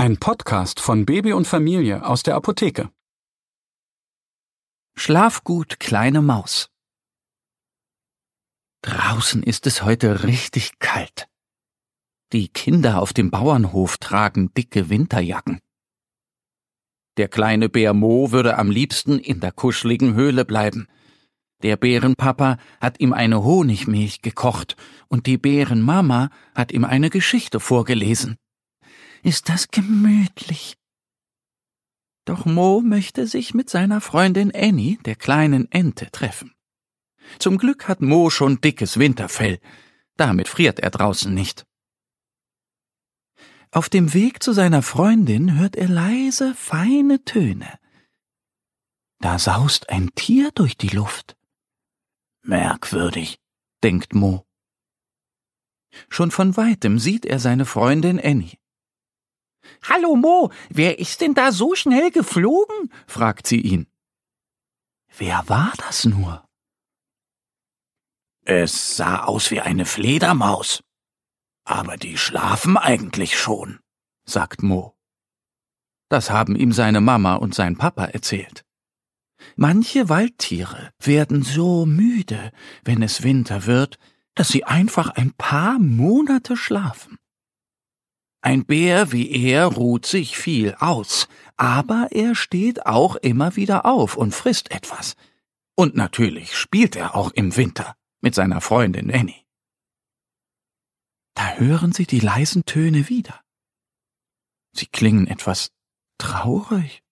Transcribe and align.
Ein 0.00 0.16
Podcast 0.16 0.80
von 0.80 1.04
Baby 1.04 1.34
und 1.34 1.46
Familie 1.46 2.06
aus 2.06 2.22
der 2.22 2.34
Apotheke. 2.34 2.88
Schlaf 4.96 5.44
gut, 5.44 5.78
kleine 5.78 6.22
Maus. 6.22 6.70
Draußen 8.80 9.42
ist 9.42 9.66
es 9.66 9.82
heute 9.82 10.24
richtig 10.24 10.78
kalt. 10.78 11.28
Die 12.32 12.48
Kinder 12.48 13.02
auf 13.02 13.12
dem 13.12 13.30
Bauernhof 13.30 13.98
tragen 13.98 14.54
dicke 14.54 14.88
Winterjacken. 14.88 15.60
Der 17.18 17.28
kleine 17.28 17.68
Bär 17.68 17.92
Mo 17.92 18.32
würde 18.32 18.56
am 18.56 18.70
liebsten 18.70 19.18
in 19.18 19.40
der 19.40 19.52
kuscheligen 19.52 20.14
Höhle 20.14 20.46
bleiben. 20.46 20.88
Der 21.62 21.76
Bärenpapa 21.76 22.56
hat 22.80 23.00
ihm 23.00 23.12
eine 23.12 23.44
Honigmilch 23.44 24.22
gekocht 24.22 24.76
und 25.08 25.26
die 25.26 25.36
Bärenmama 25.36 26.30
hat 26.54 26.72
ihm 26.72 26.86
eine 26.86 27.10
Geschichte 27.10 27.60
vorgelesen. 27.60 28.38
Ist 29.22 29.48
das 29.48 29.68
gemütlich? 29.68 30.76
Doch 32.24 32.46
Mo 32.46 32.80
möchte 32.80 33.26
sich 33.26 33.54
mit 33.54 33.68
seiner 33.68 34.00
Freundin 34.00 34.52
Annie, 34.54 34.98
der 35.04 35.16
kleinen 35.16 35.70
Ente, 35.70 36.10
treffen. 36.10 36.54
Zum 37.38 37.58
Glück 37.58 37.88
hat 37.88 38.00
Mo 38.00 38.30
schon 38.30 38.60
dickes 38.60 38.98
Winterfell, 38.98 39.60
damit 40.16 40.48
friert 40.48 40.80
er 40.80 40.90
draußen 40.90 41.32
nicht. 41.32 41.66
Auf 43.72 43.88
dem 43.88 44.14
Weg 44.14 44.42
zu 44.42 44.52
seiner 44.52 44.82
Freundin 44.82 45.58
hört 45.58 45.76
er 45.76 45.88
leise, 45.88 46.54
feine 46.54 47.24
Töne. 47.24 47.78
Da 49.20 49.38
saust 49.38 49.90
ein 49.90 50.10
Tier 50.14 50.50
durch 50.52 50.76
die 50.76 50.88
Luft. 50.88 51.36
Merkwürdig, 52.42 53.38
denkt 53.82 54.14
Mo. 54.14 54.46
Schon 56.08 56.30
von 56.30 56.56
weitem 56.56 56.98
sieht 56.98 57.26
er 57.26 57.38
seine 57.38 57.66
Freundin 57.66 58.18
Annie. 58.18 58.56
Hallo 59.82 60.16
Mo, 60.16 60.50
wer 60.68 60.98
ist 60.98 61.20
denn 61.20 61.34
da 61.34 61.52
so 61.52 61.74
schnell 61.74 62.10
geflogen? 62.10 62.92
fragt 63.06 63.46
sie 63.46 63.60
ihn. 63.60 63.86
Wer 65.16 65.48
war 65.48 65.72
das 65.78 66.04
nur? 66.04 66.44
Es 68.44 68.96
sah 68.96 69.24
aus 69.24 69.50
wie 69.50 69.60
eine 69.60 69.84
Fledermaus. 69.84 70.82
Aber 71.64 71.96
die 71.96 72.16
schlafen 72.16 72.76
eigentlich 72.76 73.38
schon, 73.38 73.80
sagt 74.24 74.62
Mo. 74.62 74.96
Das 76.08 76.30
haben 76.30 76.56
ihm 76.56 76.72
seine 76.72 77.00
Mama 77.00 77.34
und 77.34 77.54
sein 77.54 77.76
Papa 77.76 78.06
erzählt. 78.06 78.64
Manche 79.56 80.08
Waldtiere 80.08 80.90
werden 80.98 81.42
so 81.42 81.86
müde, 81.86 82.50
wenn 82.84 83.02
es 83.02 83.22
Winter 83.22 83.66
wird, 83.66 83.98
dass 84.34 84.48
sie 84.48 84.64
einfach 84.64 85.10
ein 85.10 85.32
paar 85.32 85.78
Monate 85.78 86.56
schlafen. 86.56 87.18
Ein 88.42 88.64
Bär 88.64 89.12
wie 89.12 89.30
er 89.30 89.66
ruht 89.66 90.06
sich 90.06 90.36
viel 90.36 90.74
aus, 90.78 91.28
aber 91.56 92.08
er 92.10 92.34
steht 92.34 92.86
auch 92.86 93.16
immer 93.16 93.56
wieder 93.56 93.84
auf 93.84 94.16
und 94.16 94.34
frisst 94.34 94.70
etwas. 94.70 95.14
Und 95.74 95.94
natürlich 95.94 96.56
spielt 96.56 96.96
er 96.96 97.14
auch 97.14 97.32
im 97.32 97.56
Winter 97.56 97.96
mit 98.20 98.34
seiner 98.34 98.60
Freundin 98.60 99.12
Annie. 99.12 99.44
Da 101.34 101.54
hören 101.54 101.92
sie 101.92 102.06
die 102.06 102.20
leisen 102.20 102.64
Töne 102.64 103.08
wieder. 103.08 103.40
Sie 104.72 104.86
klingen 104.86 105.26
etwas 105.26 105.72
traurig. 106.18 107.02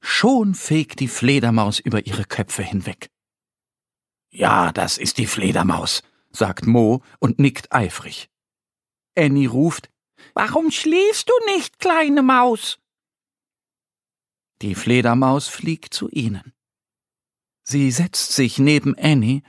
Schon 0.00 0.54
fegt 0.54 1.00
die 1.00 1.08
Fledermaus 1.08 1.78
über 1.78 2.06
ihre 2.06 2.24
Köpfe 2.24 2.62
hinweg. 2.62 3.10
Ja, 4.30 4.72
das 4.72 4.98
ist 4.98 5.18
die 5.18 5.26
Fledermaus, 5.26 6.02
sagt 6.30 6.66
Mo 6.66 7.02
und 7.18 7.38
nickt 7.38 7.72
eifrig. 7.72 8.31
Annie 9.16 9.48
ruft 9.48 9.90
Warum 10.34 10.70
schläfst 10.70 11.28
du 11.28 11.54
nicht, 11.54 11.78
kleine 11.78 12.22
Maus? 12.22 12.78
Die 14.62 14.74
Fledermaus 14.74 15.48
fliegt 15.48 15.92
zu 15.92 16.08
ihnen. 16.10 16.52
Sie 17.64 17.90
setzt 17.90 18.32
sich 18.32 18.58
neben 18.58 18.96
Annie, 18.96 19.42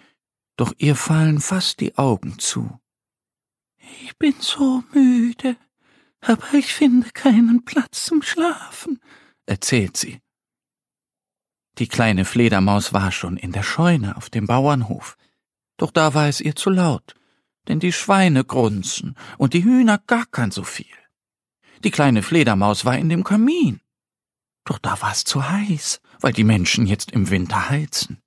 doch 0.56 0.74
ihr 0.78 0.96
fallen 0.96 1.40
fast 1.40 1.80
die 1.80 1.98
Augen 1.98 2.40
zu. 2.40 2.80
Ich 4.04 4.18
bin 4.18 4.36
so 4.40 4.84
müde, 4.94 5.58
aber 6.22 6.54
ich 6.54 6.74
finde 6.74 7.10
keinen 7.12 7.66
Platz 7.66 8.06
zum 8.06 8.22
Schlafen, 8.22 9.00
erzählt 9.46 9.98
sie. 9.98 10.20
Die 11.80 11.88
kleine 11.88 12.24
Fledermaus 12.24 12.94
war 12.94 13.12
schon 13.12 13.36
in 13.36 13.52
der 13.52 13.64
Scheune 13.64 14.16
auf 14.16 14.30
dem 14.30 14.46
Bauernhof, 14.46 15.18
doch 15.78 15.92
da 15.92 16.14
war 16.14 16.28
es 16.28 16.40
ihr 16.40 16.56
zu 16.56 16.70
laut, 16.70 17.16
denn 17.68 17.80
die 17.80 17.92
Schweine 17.92 18.44
grunzen 18.44 19.16
und 19.38 19.54
die 19.54 19.64
Hühner 19.64 20.00
gackern 20.06 20.52
so 20.52 20.64
viel. 20.64 20.86
Die 21.84 21.92
kleine 21.92 22.24
Fledermaus 22.24 22.86
war 22.86 22.98
in 22.98 23.10
dem 23.10 23.24
Kamin, 23.24 23.82
doch 24.66 24.78
da 24.78 25.02
war 25.02 25.12
es 25.12 25.24
zu 25.24 25.50
heiß, 25.50 26.02
weil 26.20 26.34
die 26.34 26.44
Menschen 26.44 26.86
jetzt 26.86 27.12
im 27.12 27.30
Winter 27.30 27.70
heizen. 27.70 28.22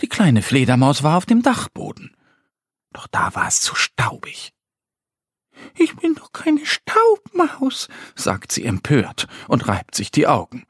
Die 0.00 0.08
kleine 0.08 0.42
Fledermaus 0.42 1.02
war 1.02 1.16
auf 1.16 1.26
dem 1.26 1.42
Dachboden, 1.42 2.16
doch 2.92 3.08
da 3.08 3.34
war 3.34 3.48
es 3.48 3.60
zu 3.60 3.74
staubig. 3.74 4.52
Ich 5.74 5.96
bin 5.96 6.14
doch 6.14 6.32
keine 6.32 6.64
Staubmaus, 6.64 7.88
sagt 8.14 8.52
sie 8.52 8.64
empört 8.64 9.26
und 9.48 9.66
reibt 9.66 9.96
sich 9.96 10.12
die 10.12 10.28
Augen. 10.28 10.64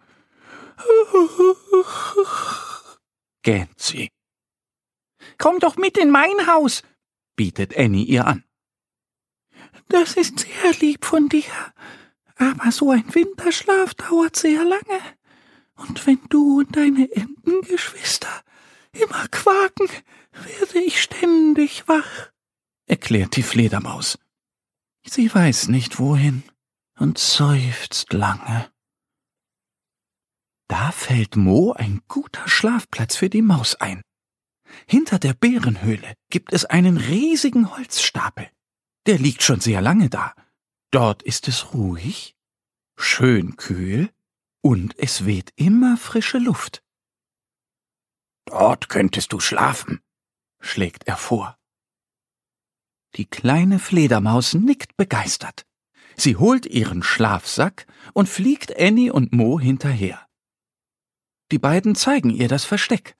gähnt 3.42 3.78
sie. 3.78 4.10
Komm 5.36 5.58
doch 5.58 5.76
mit 5.76 5.98
in 5.98 6.10
mein 6.10 6.46
Haus, 6.46 6.82
bietet 7.38 7.78
Annie 7.78 8.04
ihr 8.04 8.26
an. 8.26 8.44
Das 9.88 10.14
ist 10.14 10.40
sehr 10.40 10.72
lieb 10.80 11.04
von 11.04 11.28
dir, 11.28 11.44
aber 12.36 12.70
so 12.72 12.90
ein 12.90 13.14
Winterschlaf 13.14 13.94
dauert 13.94 14.36
sehr 14.36 14.64
lange. 14.64 15.00
Und 15.76 16.04
wenn 16.06 16.20
du 16.28 16.58
und 16.58 16.76
deine 16.76 17.10
Entengeschwister 17.10 18.42
immer 18.92 19.28
quaken, 19.28 19.88
werde 20.32 20.80
ich 20.80 21.00
ständig 21.00 21.86
wach, 21.86 22.30
erklärt 22.86 23.36
die 23.36 23.44
Fledermaus. 23.44 24.18
Sie 25.06 25.32
weiß 25.32 25.68
nicht 25.68 26.00
wohin 26.00 26.42
und 26.98 27.18
seufzt 27.18 28.12
lange. 28.12 28.68
Da 30.66 30.90
fällt 30.90 31.36
Mo 31.36 31.72
ein 31.72 32.02
guter 32.08 32.46
Schlafplatz 32.48 33.14
für 33.14 33.30
die 33.30 33.42
Maus 33.42 33.76
ein. 33.76 34.02
Hinter 34.86 35.18
der 35.18 35.34
Bärenhöhle 35.34 36.14
gibt 36.30 36.52
es 36.52 36.64
einen 36.64 36.96
riesigen 36.96 37.76
Holzstapel. 37.76 38.48
Der 39.06 39.18
liegt 39.18 39.42
schon 39.42 39.60
sehr 39.60 39.80
lange 39.80 40.08
da. 40.10 40.34
Dort 40.90 41.22
ist 41.22 41.48
es 41.48 41.74
ruhig, 41.74 42.36
schön 42.96 43.56
kühl 43.56 44.10
und 44.62 44.98
es 44.98 45.26
weht 45.26 45.52
immer 45.56 45.96
frische 45.96 46.38
Luft. 46.38 46.82
Dort 48.46 48.88
könntest 48.88 49.32
du 49.32 49.40
schlafen, 49.40 50.00
schlägt 50.60 51.06
er 51.06 51.16
vor. 51.16 51.58
Die 53.16 53.26
kleine 53.26 53.78
Fledermaus 53.78 54.54
nickt 54.54 54.96
begeistert. 54.96 55.66
Sie 56.16 56.36
holt 56.36 56.66
ihren 56.66 57.02
Schlafsack 57.02 57.86
und 58.14 58.28
fliegt 58.28 58.78
Annie 58.78 59.12
und 59.12 59.32
Mo 59.32 59.60
hinterher. 59.60 60.26
Die 61.52 61.58
beiden 61.58 61.94
zeigen 61.94 62.30
ihr 62.30 62.48
das 62.48 62.64
Versteck. 62.64 63.17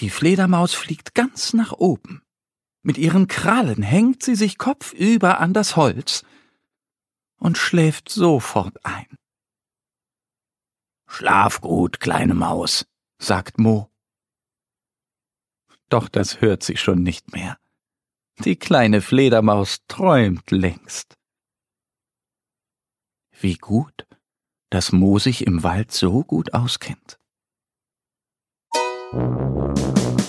Die 0.00 0.10
Fledermaus 0.10 0.72
fliegt 0.72 1.14
ganz 1.14 1.52
nach 1.52 1.72
oben. 1.72 2.22
Mit 2.82 2.96
ihren 2.96 3.28
Krallen 3.28 3.82
hängt 3.82 4.22
sie 4.22 4.34
sich 4.34 4.56
kopfüber 4.56 5.38
an 5.38 5.52
das 5.52 5.76
Holz 5.76 6.24
und 7.36 7.58
schläft 7.58 8.08
sofort 8.08 8.84
ein. 8.84 9.06
Schlaf 11.06 11.60
gut, 11.60 12.00
kleine 12.00 12.34
Maus, 12.34 12.86
sagt 13.18 13.58
Mo. 13.58 13.90
Doch 15.90 16.08
das 16.08 16.40
hört 16.40 16.62
sie 16.62 16.78
schon 16.78 17.02
nicht 17.02 17.32
mehr. 17.32 17.58
Die 18.38 18.56
kleine 18.56 19.02
Fledermaus 19.02 19.80
träumt 19.86 20.50
längst. 20.50 21.18
Wie 23.38 23.56
gut, 23.56 24.06
dass 24.70 24.92
Mo 24.92 25.18
sich 25.18 25.46
im 25.46 25.62
Wald 25.62 25.92
so 25.92 26.24
gut 26.24 26.54
auskennt. 26.54 27.18